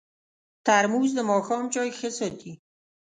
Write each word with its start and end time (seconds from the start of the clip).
ترموز 0.65 1.09
د 1.15 1.19
ماښام 1.29 1.65
چای 1.73 1.89
ښه 1.97 2.09
ساتي. 2.17 2.53